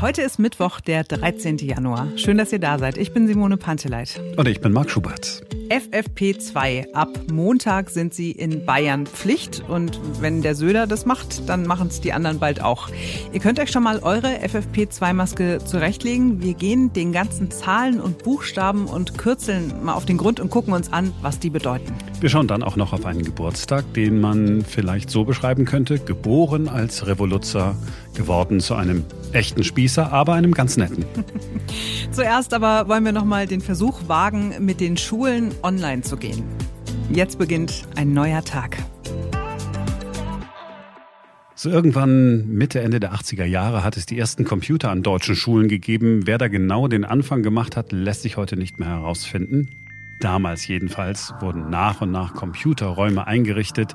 [0.00, 1.58] Heute ist Mittwoch, der 13.
[1.58, 2.08] Januar.
[2.16, 2.96] Schön, dass ihr da seid.
[2.96, 4.18] Ich bin Simone Panteleit.
[4.38, 5.42] Und ich bin Marc Schubert.
[5.68, 6.94] FFP2.
[6.94, 9.62] Ab Montag sind sie in Bayern Pflicht.
[9.68, 12.88] Und wenn der Söder das macht, dann machen es die anderen bald auch.
[13.34, 16.42] Ihr könnt euch schon mal eure FFP2-Maske zurechtlegen.
[16.42, 20.72] Wir gehen den ganzen Zahlen und Buchstaben und Kürzeln mal auf den Grund und gucken
[20.72, 21.92] uns an, was die bedeuten.
[22.20, 25.98] Wir schauen dann auch noch auf einen Geburtstag, den man vielleicht so beschreiben könnte.
[25.98, 27.76] Geboren als Revoluzer,
[28.14, 31.04] geworden zu einem echten Spießer, aber einem ganz netten.
[32.10, 36.44] Zuerst aber wollen wir noch mal den Versuch wagen, mit den Schulen online zu gehen.
[37.12, 38.76] Jetzt beginnt ein neuer Tag.
[41.54, 45.68] So irgendwann Mitte, Ende der 80er Jahre hat es die ersten Computer an deutschen Schulen
[45.68, 46.26] gegeben.
[46.26, 49.68] Wer da genau den Anfang gemacht hat, lässt sich heute nicht mehr herausfinden.
[50.20, 53.94] Damals jedenfalls wurden nach und nach Computerräume eingerichtet.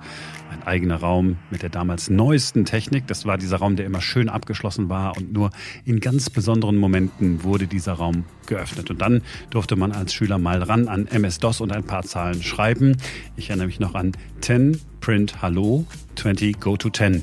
[0.51, 3.05] Ein eigener Raum mit der damals neuesten Technik.
[3.05, 5.51] Das war dieser Raum, der immer schön abgeschlossen war und nur
[5.85, 8.90] in ganz besonderen Momenten wurde dieser Raum geöffnet.
[8.90, 12.98] Und dann durfte man als Schüler mal ran an MS-DOS und ein paar Zahlen schreiben.
[13.35, 17.21] Ich erinnere mich noch an 10, Print, Hallo, 20, Go to 10.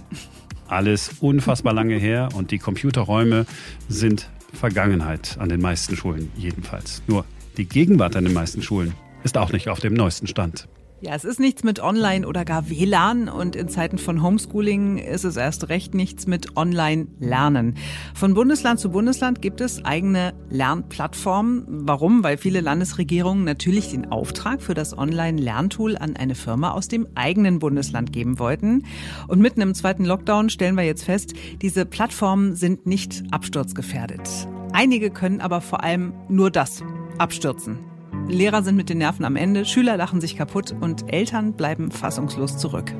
[0.68, 3.46] Alles unfassbar lange her und die Computerräume
[3.88, 7.02] sind Vergangenheit an den meisten Schulen jedenfalls.
[7.08, 7.24] Nur
[7.56, 10.68] die Gegenwart an den meisten Schulen ist auch nicht auf dem neuesten Stand.
[11.04, 15.24] Ja, es ist nichts mit Online oder gar WLAN und in Zeiten von Homeschooling ist
[15.24, 17.74] es erst recht nichts mit Online-Lernen.
[18.14, 21.64] Von Bundesland zu Bundesland gibt es eigene Lernplattformen.
[21.66, 22.22] Warum?
[22.22, 27.58] Weil viele Landesregierungen natürlich den Auftrag für das Online-Lerntool an eine Firma aus dem eigenen
[27.58, 28.84] Bundesland geben wollten.
[29.26, 34.46] Und mitten im zweiten Lockdown stellen wir jetzt fest, diese Plattformen sind nicht absturzgefährdet.
[34.72, 36.84] Einige können aber vor allem nur das,
[37.22, 37.78] abstürzen.
[38.28, 42.58] Lehrer sind mit den Nerven am Ende, Schüler lachen sich kaputt und Eltern bleiben fassungslos
[42.58, 42.92] zurück.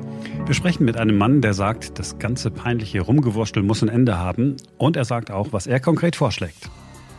[0.45, 4.57] Wir sprechen mit einem Mann, der sagt, das ganze peinliche Rumgewurstel muss ein Ende haben.
[4.77, 6.69] Und er sagt auch, was er konkret vorschlägt.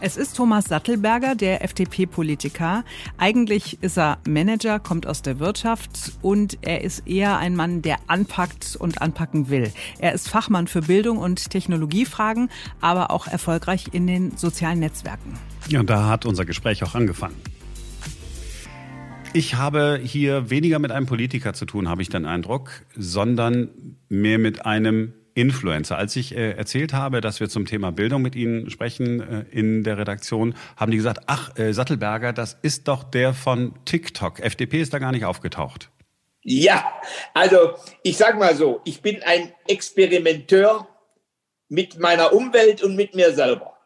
[0.07, 2.85] Es ist Thomas Sattelberger, der FDP-Politiker.
[3.17, 7.97] Eigentlich ist er Manager, kommt aus der Wirtschaft und er ist eher ein Mann, der
[8.07, 9.73] anpackt und anpacken will.
[9.99, 12.51] Er ist Fachmann für Bildung und Technologiefragen,
[12.83, 15.39] aber auch erfolgreich in den sozialen Netzwerken.
[15.69, 17.37] Ja, und da hat unser Gespräch auch angefangen.
[19.33, 23.71] Ich habe hier weniger mit einem Politiker zu tun, habe ich den Eindruck, sondern
[24.11, 25.99] mehr mit einem Influencer.
[25.99, 29.83] Als ich äh, erzählt habe, dass wir zum Thema Bildung mit Ihnen sprechen äh, in
[29.85, 34.41] der Redaktion, haben die gesagt, ach, äh, Sattelberger, das ist doch der von TikTok.
[34.41, 35.91] FDP ist da gar nicht aufgetaucht.
[36.43, 36.85] Ja,
[37.33, 40.87] also ich sage mal so, ich bin ein Experimenteur
[41.69, 43.79] mit meiner Umwelt und mit mir selber.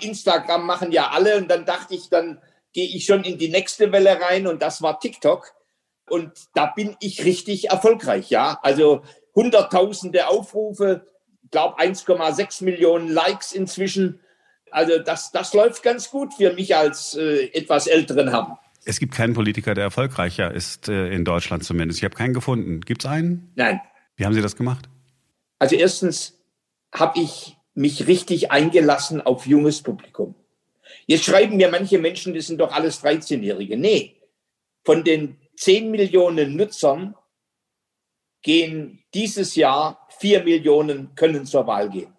[0.00, 3.92] Instagram machen ja alle und dann dachte ich, dann gehe ich schon in die nächste
[3.92, 5.54] Welle rein und das war TikTok.
[6.08, 8.58] Und da bin ich richtig erfolgreich, ja.
[8.62, 9.02] Also
[9.36, 11.06] hunderttausende Aufrufe,
[11.52, 14.18] glaube 1,6 Millionen Likes inzwischen.
[14.72, 18.58] Also das, das läuft ganz gut für mich als äh, etwas älteren Herrn.
[18.84, 22.00] Es gibt keinen Politiker, der erfolgreicher ist, äh, in Deutschland zumindest.
[22.00, 22.80] Ich habe keinen gefunden.
[22.80, 23.52] Gibt es einen?
[23.54, 23.80] Nein.
[24.16, 24.88] Wie haben Sie das gemacht?
[25.58, 26.38] Also erstens
[26.92, 30.34] habe ich mich richtig eingelassen auf junges Publikum.
[31.06, 33.76] Jetzt schreiben mir manche Menschen, das sind doch alles 13-Jährige.
[33.76, 34.16] Nee,
[34.84, 37.14] von den 10 Millionen Nutzern
[38.46, 42.12] gehen dieses Jahr vier Millionen können zur Wahl gehen.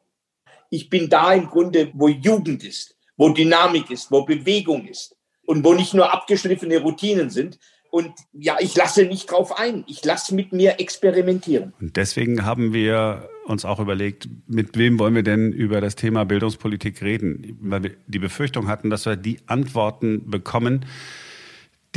[0.69, 5.15] Ich bin da im Grunde, wo Jugend ist, wo Dynamik ist, wo Bewegung ist
[5.45, 7.59] und wo nicht nur abgeschliffene Routinen sind.
[7.91, 9.85] Und ja, ich lasse nicht drauf ein.
[9.88, 11.73] Ich lasse mit mir experimentieren.
[11.79, 16.25] Und deswegen haben wir uns auch überlegt, mit wem wollen wir denn über das Thema
[16.25, 17.57] Bildungspolitik reden?
[17.61, 20.85] Weil wir die Befürchtung hatten, dass wir die Antworten bekommen,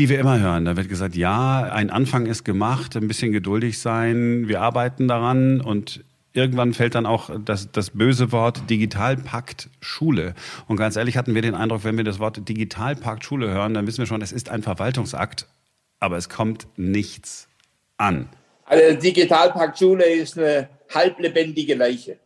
[0.00, 0.64] die wir immer hören.
[0.64, 5.60] Da wird gesagt, ja, ein Anfang ist gemacht, ein bisschen geduldig sein, wir arbeiten daran
[5.60, 6.02] und
[6.32, 10.32] irgendwann fällt dann auch das, das böse Wort Digitalpakt Schule.
[10.68, 13.86] Und ganz ehrlich hatten wir den Eindruck, wenn wir das Wort Digitalpakt Schule hören, dann
[13.86, 15.46] wissen wir schon, es ist ein Verwaltungsakt,
[15.98, 17.48] aber es kommt nichts
[17.98, 18.30] an.
[18.64, 22.16] Also Digitalpakt Schule ist eine halblebendige Leiche.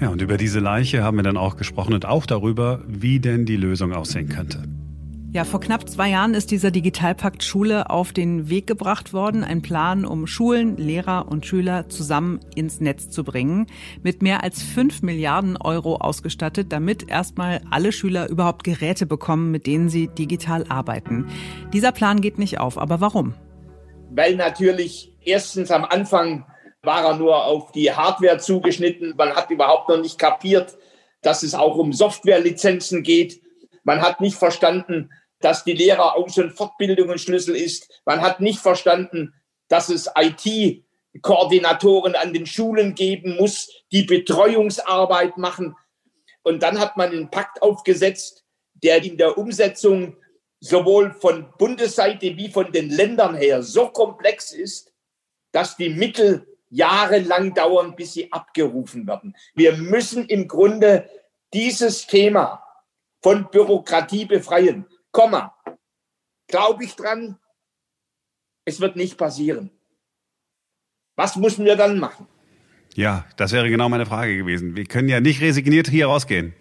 [0.00, 3.44] Ja, und über diese Leiche haben wir dann auch gesprochen und auch darüber, wie denn
[3.44, 4.62] die Lösung aussehen könnte.
[5.34, 9.42] Ja, vor knapp zwei Jahren ist dieser Digitalpakt Schule auf den Weg gebracht worden.
[9.42, 13.66] Ein Plan, um Schulen, Lehrer und Schüler zusammen ins Netz zu bringen.
[14.04, 19.66] Mit mehr als fünf Milliarden Euro ausgestattet, damit erstmal alle Schüler überhaupt Geräte bekommen, mit
[19.66, 21.26] denen sie digital arbeiten.
[21.72, 22.78] Dieser Plan geht nicht auf.
[22.78, 23.34] Aber warum?
[24.10, 26.46] Weil natürlich erstens am Anfang
[26.84, 29.14] war er nur auf die Hardware zugeschnitten.
[29.18, 30.76] Man hat überhaupt noch nicht kapiert,
[31.22, 33.42] dass es auch um Softwarelizenzen geht.
[33.82, 35.10] Man hat nicht verstanden,
[35.44, 38.00] dass die Lehrer auch schon Fortbildung ein Schlüssel ist.
[38.06, 39.34] Man hat nicht verstanden,
[39.68, 45.76] dass es IT-Koordinatoren an den Schulen geben muss, die Betreuungsarbeit machen.
[46.44, 50.16] Und dann hat man einen Pakt aufgesetzt, der in der Umsetzung
[50.60, 54.94] sowohl von Bundesseite wie von den Ländern her so komplex ist,
[55.52, 59.36] dass die Mittel jahrelang dauern, bis sie abgerufen werden.
[59.54, 61.06] Wir müssen im Grunde
[61.52, 62.64] dieses Thema
[63.22, 64.86] von Bürokratie befreien.
[65.14, 65.56] Komma.
[66.48, 67.38] Glaube ich dran?
[68.66, 69.70] Es wird nicht passieren.
[71.14, 72.26] Was müssen wir dann machen?
[72.94, 74.74] Ja, das wäre genau meine Frage gewesen.
[74.74, 76.52] Wir können ja nicht resigniert hier rausgehen.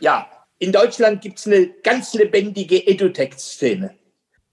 [0.00, 0.28] Ja,
[0.58, 3.96] in Deutschland gibt es eine ganz lebendige Edutech-Szene.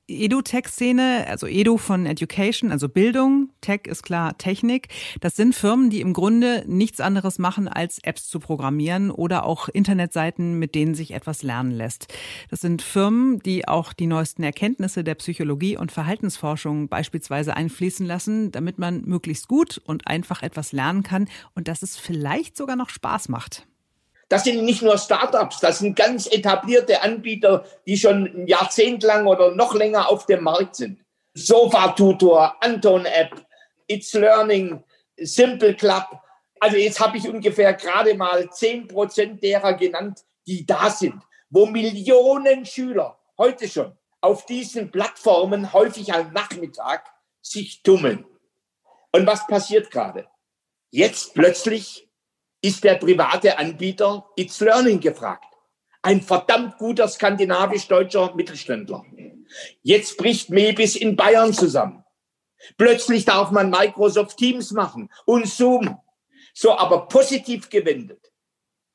[0.07, 4.87] Edu-Tech-Szene, also Edu von Education, also Bildung, Tech ist klar Technik.
[5.19, 9.67] Das sind Firmen, die im Grunde nichts anderes machen, als Apps zu programmieren oder auch
[9.67, 12.13] Internetseiten, mit denen sich etwas lernen lässt.
[12.49, 18.51] Das sind Firmen, die auch die neuesten Erkenntnisse der Psychologie und Verhaltensforschung beispielsweise einfließen lassen,
[18.51, 22.89] damit man möglichst gut und einfach etwas lernen kann und dass es vielleicht sogar noch
[22.89, 23.67] Spaß macht.
[24.29, 29.25] Das sind nicht nur Startups, das sind ganz etablierte Anbieter, die schon ein Jahrzehnt lang
[29.25, 30.99] oder noch länger auf dem Markt sind.
[31.33, 33.45] Sofa Tutor, Anton App,
[33.87, 34.83] It's Learning,
[35.17, 36.05] Simple Club.
[36.59, 41.65] Also jetzt habe ich ungefähr gerade mal zehn Prozent derer genannt, die da sind, wo
[41.65, 47.05] Millionen Schüler heute schon auf diesen Plattformen häufig am Nachmittag
[47.41, 48.25] sich tummeln.
[49.11, 50.27] Und was passiert gerade?
[50.89, 52.06] Jetzt plötzlich
[52.61, 55.45] ist der private Anbieter It's Learning gefragt.
[56.01, 59.05] Ein verdammt guter skandinavisch-deutscher Mittelständler.
[59.81, 62.03] Jetzt bricht Mebis in Bayern zusammen.
[62.77, 65.99] Plötzlich darf man Microsoft Teams machen und Zoom.
[66.53, 68.31] So, aber positiv gewendet.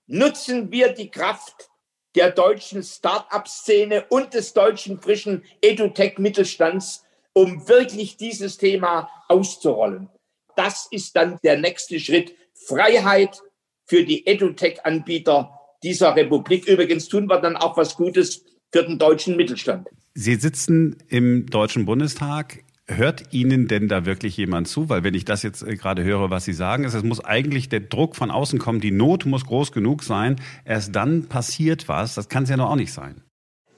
[0.07, 1.71] Nutzen wir die Kraft
[2.15, 10.11] der deutschen Start-up-Szene und des deutschen frischen EduTech-Mittelstands, um wirklich dieses Thema auszurollen.
[10.57, 12.37] Das ist dann der nächste Schritt.
[12.67, 13.41] Freiheit,
[13.87, 15.51] für die EduTech-Anbieter
[15.83, 16.67] dieser Republik.
[16.67, 19.89] Übrigens tun wir dann auch was Gutes für den deutschen Mittelstand.
[20.15, 22.65] Sie sitzen im Deutschen Bundestag.
[22.87, 24.89] Hört Ihnen denn da wirklich jemand zu?
[24.89, 27.69] Weil wenn ich das jetzt äh, gerade höre, was Sie sagen, ist, es muss eigentlich
[27.69, 30.37] der Druck von außen kommen, die Not muss groß genug sein.
[30.65, 32.15] Erst dann passiert was.
[32.15, 33.23] Das kann es ja noch auch nicht sein.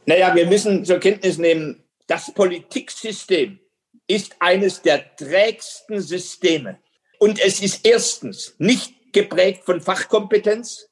[0.06, 3.58] Naja, wir müssen zur Kenntnis nehmen, das Politiksystem
[4.06, 6.78] ist eines der trägsten Systeme.
[7.18, 10.90] Und es ist erstens nicht geprägt von Fachkompetenz.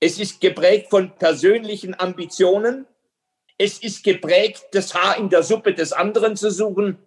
[0.00, 2.86] Es ist geprägt von persönlichen Ambitionen.
[3.56, 6.98] Es ist geprägt, das Haar in der Suppe des anderen zu suchen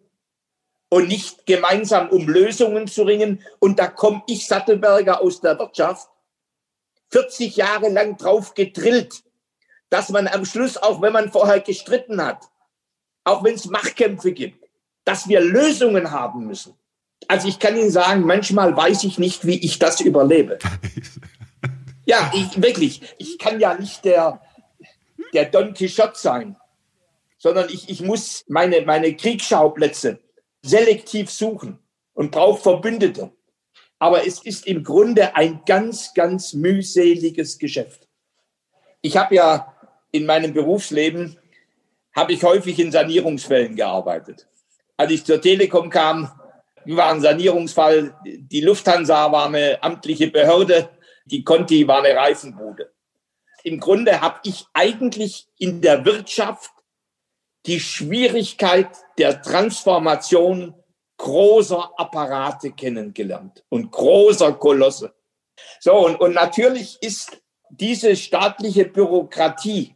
[0.87, 3.43] und nicht gemeinsam um Lösungen zu ringen.
[3.59, 6.07] Und da komme ich, Sattelberger, aus der Wirtschaft,
[7.11, 9.23] 40 Jahre lang drauf gedrillt,
[9.89, 12.45] dass man am Schluss, auch wenn man vorher gestritten hat,
[13.23, 14.63] auch wenn es Machtkämpfe gibt,
[15.03, 16.77] dass wir Lösungen haben müssen.
[17.27, 20.59] Also ich kann Ihnen sagen, manchmal weiß ich nicht, wie ich das überlebe.
[22.05, 23.01] Ja, ich, wirklich.
[23.17, 24.41] Ich kann ja nicht der,
[25.33, 26.55] der Don Quixote sein,
[27.37, 30.19] sondern ich, ich muss meine, meine Kriegsschauplätze
[30.61, 31.79] selektiv suchen
[32.13, 33.31] und brauche Verbündete.
[33.97, 38.07] Aber es ist im Grunde ein ganz, ganz mühseliges Geschäft.
[39.01, 39.73] Ich habe ja
[40.11, 41.37] in meinem Berufsleben,
[42.15, 44.47] habe ich häufig in Sanierungsfällen gearbeitet.
[44.97, 46.31] Als ich zur Telekom kam,
[46.87, 48.15] war ein Sanierungsfall.
[48.25, 50.89] Die Lufthansa war eine amtliche Behörde.
[51.25, 52.91] Die Conti war eine Reifenbude.
[53.63, 56.71] Im Grunde habe ich eigentlich in der Wirtschaft
[57.65, 60.75] die Schwierigkeit der Transformation
[61.17, 65.15] großer Apparate kennengelernt und großer Kolosse.
[65.79, 69.95] So, und, und natürlich ist diese staatliche Bürokratie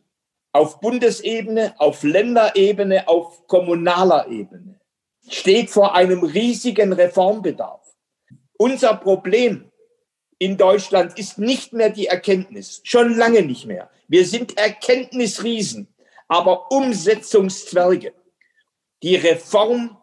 [0.51, 4.78] auf Bundesebene, auf Länderebene, auf kommunaler Ebene
[5.33, 7.85] steht vor einem riesigen Reformbedarf.
[8.57, 9.71] Unser Problem
[10.37, 13.89] in Deutschland ist nicht mehr die Erkenntnis, schon lange nicht mehr.
[14.07, 15.93] Wir sind Erkenntnisriesen,
[16.27, 18.13] aber Umsetzungszwerge.
[19.03, 19.97] Die Reform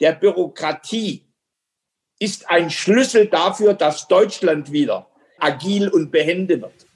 [0.00, 1.26] der Bürokratie
[2.18, 6.86] ist ein Schlüssel dafür, dass Deutschland wieder agil und behende wird.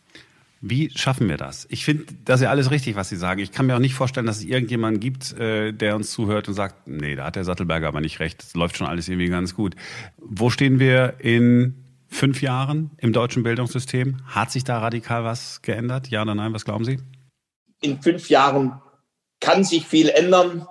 [0.61, 1.67] Wie schaffen wir das?
[1.71, 3.41] Ich finde das ist ja alles richtig, was Sie sagen.
[3.41, 6.55] Ich kann mir auch nicht vorstellen, dass es irgendjemanden gibt, äh, der uns zuhört und
[6.55, 8.43] sagt, nee, da hat der Sattelberger aber nicht recht.
[8.43, 9.77] Das läuft schon alles irgendwie ganz gut.
[10.17, 14.17] Wo stehen wir in fünf Jahren im deutschen Bildungssystem?
[14.27, 16.09] Hat sich da radikal was geändert?
[16.09, 16.53] Ja oder nein?
[16.53, 16.99] Was glauben Sie?
[17.81, 18.81] In fünf Jahren
[19.41, 20.67] kann sich viel ändern.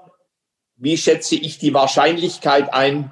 [0.76, 3.12] Wie schätze ich die Wahrscheinlichkeit ein,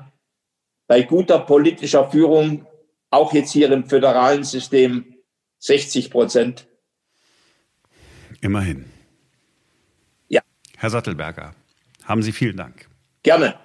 [0.87, 2.67] bei guter politischer Führung,
[3.09, 5.14] auch jetzt hier im föderalen System,
[5.65, 6.67] 60 Prozent.
[8.41, 8.85] Immerhin.
[10.27, 10.41] Ja.
[10.77, 11.55] Herr Sattelberger,
[12.03, 12.87] haben Sie vielen Dank.
[13.23, 13.55] Gerne.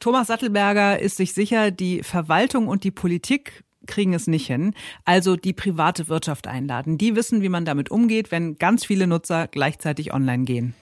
[0.00, 4.74] Thomas Sattelberger ist sich sicher, die Verwaltung und die Politik kriegen es nicht hin.
[5.06, 6.98] Also die private Wirtschaft einladen.
[6.98, 10.74] Die wissen, wie man damit umgeht, wenn ganz viele Nutzer gleichzeitig online gehen.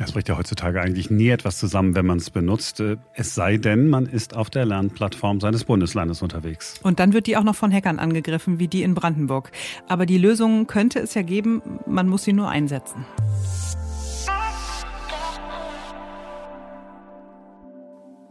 [0.00, 2.80] Das bricht ja heutzutage eigentlich nie etwas zusammen, wenn man es benutzt.
[2.80, 6.80] Äh, es sei denn, man ist auf der Lernplattform seines Bundeslandes unterwegs.
[6.82, 9.52] Und dann wird die auch noch von Hackern angegriffen, wie die in Brandenburg.
[9.88, 13.04] Aber die Lösung könnte es ja geben, man muss sie nur einsetzen.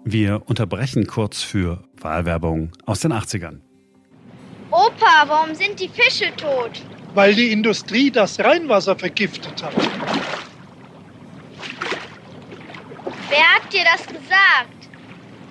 [0.03, 3.59] Wir unterbrechen kurz für Wahlwerbung aus den 80ern.
[4.71, 6.81] Opa, warum sind die Fische tot?
[7.13, 10.38] Weil die Industrie das Rheinwasser vergiftet hat.
[13.29, 14.89] Wer hat dir das gesagt?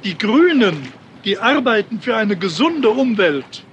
[0.03, 0.93] Die Grünen,
[1.25, 3.65] die arbeiten für eine gesunde Umwelt.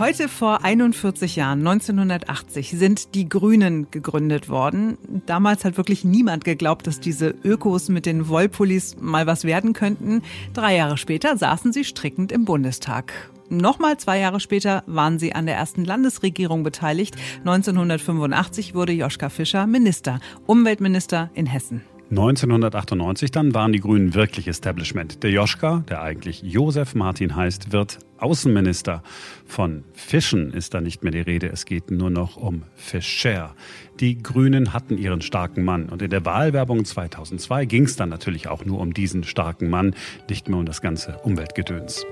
[0.00, 4.98] Heute vor 41 Jahren, 1980, sind die Grünen gegründet worden.
[5.26, 10.22] Damals hat wirklich niemand geglaubt, dass diese Ökos mit den Wollpullis mal was werden könnten.
[10.52, 13.12] Drei Jahre später saßen sie strickend im Bundestag.
[13.48, 17.14] Nochmal zwei Jahre später waren sie an der ersten Landesregierung beteiligt.
[17.44, 21.82] 1985 wurde Joschka Fischer Minister, Umweltminister in Hessen.
[22.10, 25.24] 1998 dann waren die Grünen wirklich Establishment.
[25.24, 29.02] Der Joschka, der eigentlich Josef Martin heißt, wird Außenminister.
[29.44, 33.56] Von Fischen ist da nicht mehr die Rede, es geht nur noch um Fischer.
[33.98, 38.46] Die Grünen hatten ihren starken Mann und in der Wahlwerbung 2002 ging es dann natürlich
[38.46, 39.96] auch nur um diesen starken Mann,
[40.30, 42.04] nicht mehr um das ganze Umweltgedöns.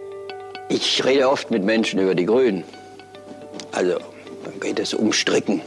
[0.70, 2.64] Ich rede oft mit Menschen über die Grünen.
[3.70, 3.98] Also,
[4.44, 5.60] dann geht es um Stricken,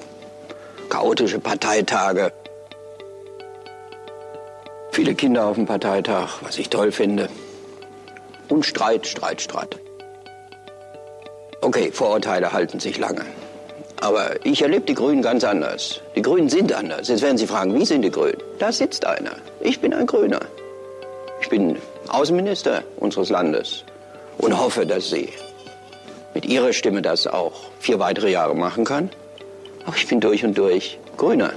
[0.89, 2.33] chaotische Parteitage,
[4.97, 7.29] Viele Kinder auf dem Parteitag, was ich toll finde.
[8.49, 9.77] Und Streit, Streit, Streit.
[11.61, 13.21] Okay, Vorurteile halten sich lange.
[14.01, 16.01] Aber ich erlebe die Grünen ganz anders.
[16.15, 17.09] Die Grünen sind anders.
[17.09, 18.41] Jetzt werden Sie fragen, wie sind die Grünen?
[18.57, 19.35] Da sitzt einer.
[19.59, 20.39] Ich bin ein Grüner.
[21.41, 21.77] Ich bin
[22.07, 23.83] Außenminister unseres Landes
[24.39, 25.29] und hoffe, dass Sie
[26.33, 29.11] mit Ihrer Stimme das auch vier weitere Jahre machen kann.
[29.85, 31.53] Aber ich bin durch und durch Grüner.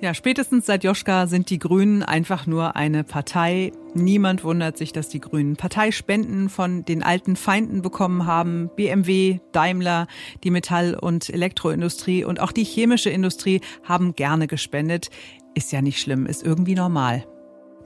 [0.00, 3.72] Ja, spätestens seit Joschka sind die Grünen einfach nur eine Partei.
[3.94, 8.70] Niemand wundert sich, dass die Grünen Parteispenden von den alten Feinden bekommen haben.
[8.76, 10.06] BMW, Daimler,
[10.44, 15.10] die Metall- und Elektroindustrie und auch die chemische Industrie haben gerne gespendet.
[15.54, 17.26] Ist ja nicht schlimm, ist irgendwie normal.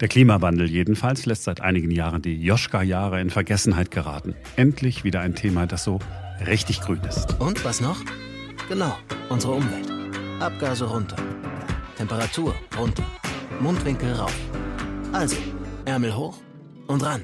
[0.01, 4.35] Der Klimawandel jedenfalls lässt seit einigen Jahren die Joschka-Jahre in Vergessenheit geraten.
[4.57, 5.99] Endlich wieder ein Thema, das so
[6.47, 7.41] richtig grün ist.
[7.41, 8.01] Und was noch?
[8.69, 8.95] Genau,
[9.31, 9.91] unsere Umwelt.
[10.41, 11.17] Abgase runter.
[12.03, 13.05] Temperatur runter,
[13.61, 14.37] Mundwinkel rauf.
[15.13, 15.37] Also,
[15.85, 16.37] Ärmel hoch
[16.89, 17.23] und ran.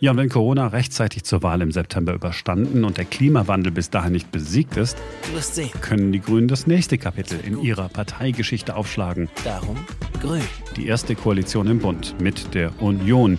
[0.00, 4.10] Ja, und wenn Corona rechtzeitig zur Wahl im September überstanden und der Klimawandel bis dahin
[4.10, 4.98] nicht besiegt ist,
[5.82, 9.28] können die Grünen das nächste Kapitel in ihrer Parteigeschichte aufschlagen.
[9.44, 9.76] Darum
[10.20, 10.42] Grün.
[10.76, 13.38] Die erste Koalition im Bund mit der Union.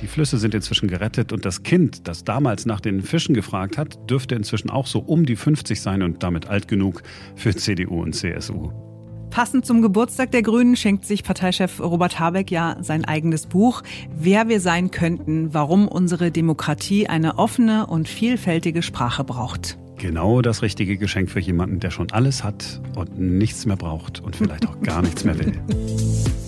[0.00, 4.08] Die Flüsse sind inzwischen gerettet und das Kind, das damals nach den Fischen gefragt hat,
[4.08, 7.02] dürfte inzwischen auch so um die 50 sein und damit alt genug
[7.34, 8.95] für CDU und CSU.
[9.36, 13.82] Passend zum Geburtstag der Grünen schenkt sich Parteichef Robert Habeck ja sein eigenes Buch
[14.18, 19.76] Wer wir sein könnten, warum unsere Demokratie eine offene und vielfältige Sprache braucht.
[19.98, 24.36] Genau das richtige Geschenk für jemanden, der schon alles hat und nichts mehr braucht und
[24.36, 25.52] vielleicht auch gar nichts mehr will.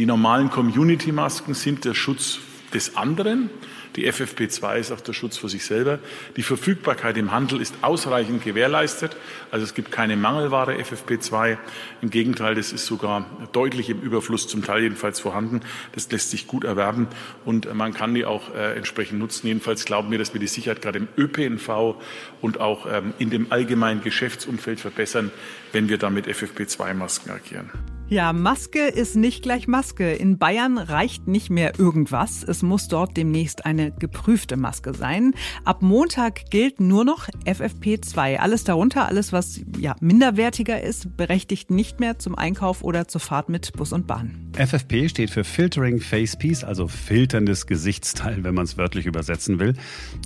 [0.00, 2.38] Die normalen Community-Masken sind der Schutz
[2.72, 3.50] des anderen.
[3.96, 5.98] Die FFP2 ist auch der Schutz für sich selber.
[6.38, 9.14] Die Verfügbarkeit im Handel ist ausreichend gewährleistet.
[9.50, 11.58] Also es gibt keine Mangelware FFP2.
[12.00, 15.60] Im Gegenteil, das ist sogar deutlich im Überfluss, zum Teil jedenfalls vorhanden.
[15.92, 17.06] Das lässt sich gut erwerben
[17.44, 19.48] und man kann die auch äh, entsprechend nutzen.
[19.48, 21.96] Jedenfalls glauben wir, dass wir die Sicherheit gerade im ÖPNV
[22.40, 25.30] und auch ähm, in dem allgemeinen Geschäftsumfeld verbessern,
[25.72, 27.70] wenn wir da mit FFP2-Masken agieren.
[28.12, 30.12] Ja, Maske ist nicht gleich Maske.
[30.12, 32.42] In Bayern reicht nicht mehr irgendwas.
[32.42, 35.32] Es muss dort demnächst eine geprüfte Maske sein.
[35.64, 38.38] Ab Montag gilt nur noch FFP2.
[38.38, 43.48] Alles darunter, alles was ja minderwertiger ist, berechtigt nicht mehr zum Einkauf oder zur Fahrt
[43.48, 44.50] mit Bus und Bahn.
[44.56, 49.74] FFP steht für Filtering Face Piece, also filterndes Gesichtsteil, wenn man es wörtlich übersetzen will.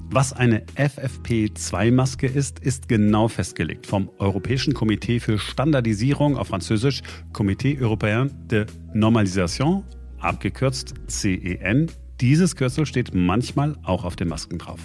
[0.09, 7.03] Was eine FFP2-Maske ist, ist genau festgelegt vom Europäischen Komitee für Standardisierung auf Französisch
[7.35, 9.83] Komitee Européen de Normalisation,
[10.19, 11.91] abgekürzt CEN.
[12.21, 14.81] Dieses Kürzel steht manchmal auch auf den Masken drauf.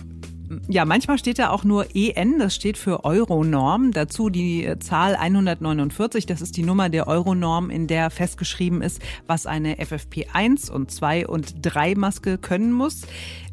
[0.68, 3.92] Ja, manchmal steht da auch nur EN, das steht für Euronorm.
[3.92, 9.46] Dazu die Zahl 149, das ist die Nummer der Euronorm, in der festgeschrieben ist, was
[9.46, 13.04] eine FFP1 und 2 und 3 Maske können muss.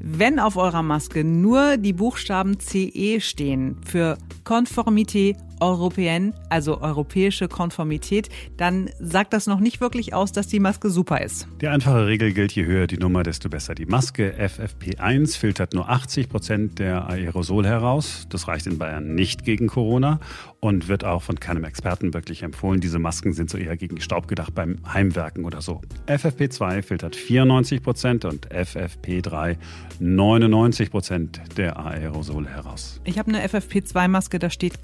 [0.01, 8.29] Wenn auf eurer Maske nur die Buchstaben CE stehen für Konformité Européenne, also europäische Konformität,
[8.57, 11.49] dann sagt das noch nicht wirklich aus, dass die Maske super ist.
[11.61, 14.35] Die einfache Regel gilt, je höher die Nummer, desto besser die Maske.
[14.39, 18.27] FFP1 filtert nur 80 Prozent der Aerosol heraus.
[18.31, 20.21] Das reicht in Bayern nicht gegen Corona
[20.61, 22.81] und wird auch von keinem Experten wirklich empfohlen.
[22.81, 25.81] Diese Masken sind so eher gegen Staub gedacht beim Heimwerken oder so.
[26.07, 29.57] FFP2 filtert 94 Prozent und FFP3
[30.01, 33.01] 99 Prozent der Aerosole heraus.
[33.05, 34.83] Ich habe eine FFP2-Maske, da steht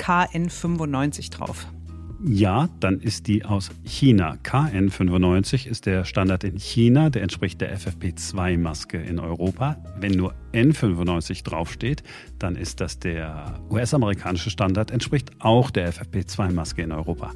[0.63, 1.67] KN95 drauf.
[2.25, 4.37] Ja, dann ist die aus China.
[4.45, 9.77] KN95 ist der Standard in China, der entspricht der FFP2-Maske in Europa.
[9.99, 12.03] Wenn nur N95 draufsteht,
[12.39, 17.31] dann ist das der US-amerikanische Standard, entspricht auch der FFP2-Maske in Europa.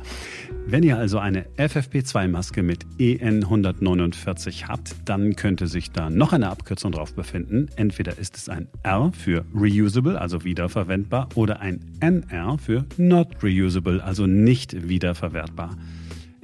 [0.67, 6.93] Wenn ihr also eine FFP2-Maske mit EN149 habt, dann könnte sich da noch eine Abkürzung
[6.93, 7.69] drauf befinden.
[7.77, 14.03] Entweder ist es ein R für reusable, also wiederverwendbar, oder ein NR für not reusable,
[14.03, 15.77] also nicht wiederverwertbar.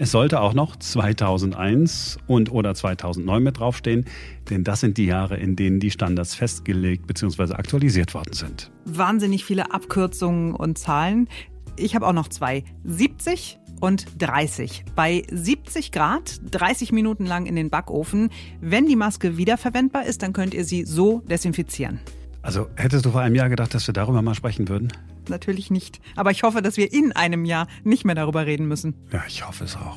[0.03, 4.05] Es sollte auch noch 2001 und oder 2009 mit draufstehen,
[4.51, 7.55] denn das sind die Jahre, in denen die Standards festgelegt bzw.
[7.55, 8.73] aktualisiert worden sind.
[8.85, 11.29] Wahnsinnig viele Abkürzungen und Zahlen.
[11.77, 12.65] Ich habe auch noch zwei.
[12.83, 14.87] 70 und 30.
[14.97, 18.31] Bei 70 Grad 30 Minuten lang in den Backofen.
[18.61, 22.01] Wenn die Maske wiederverwendbar ist, dann könnt ihr sie so desinfizieren.
[22.43, 24.93] Also hättest du vor einem Jahr gedacht, dass wir darüber mal sprechen würden?
[25.33, 26.01] Natürlich nicht.
[26.15, 28.95] Aber ich hoffe, dass wir in einem Jahr nicht mehr darüber reden müssen.
[29.11, 29.97] Ja, ich hoffe es auch.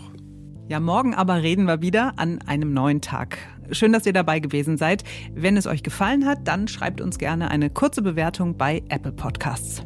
[0.67, 3.37] Ja, morgen aber reden wir wieder an einem neuen Tag.
[3.69, 5.03] Schön, dass ihr dabei gewesen seid.
[5.33, 9.85] Wenn es euch gefallen hat, dann schreibt uns gerne eine kurze Bewertung bei Apple Podcasts.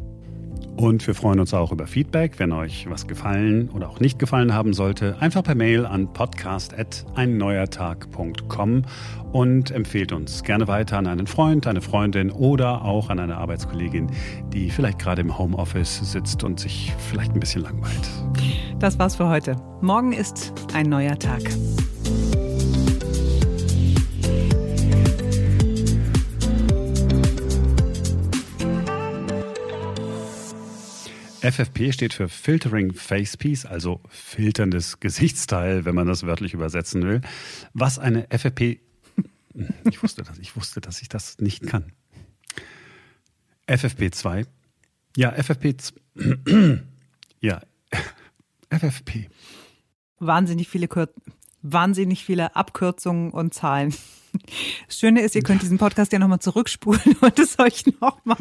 [0.79, 4.53] Und wir freuen uns auch über Feedback, wenn euch was gefallen oder auch nicht gefallen
[4.53, 5.17] haben sollte.
[5.19, 8.83] Einfach per Mail an podcast.einneuertag.com
[9.33, 14.07] und empfehlt uns gerne weiter an einen Freund, eine Freundin oder auch an eine Arbeitskollegin,
[14.53, 18.09] die vielleicht gerade im Homeoffice sitzt und sich vielleicht ein bisschen langweilt.
[18.79, 19.57] Das war's für heute.
[19.81, 21.41] Morgen ist ein neuer Tag.
[31.41, 37.21] FFP steht für Filtering Facepiece, also filterndes Gesichtsteil, wenn man das wörtlich übersetzen will.
[37.73, 38.79] Was eine FFP.
[39.89, 41.91] Ich wusste das, ich wusste, dass ich das nicht kann.
[43.67, 44.45] FFP2.
[45.17, 45.75] Ja, FFP.
[47.41, 47.61] Ja,
[48.69, 49.29] FFP.
[50.19, 51.09] Wahnsinnig viele, Kür
[51.61, 53.93] wahnsinnig viele Abkürzungen und Zahlen.
[54.87, 58.37] Das Schöne ist, ihr könnt diesen Podcast ja nochmal zurückspulen und es euch nochmal.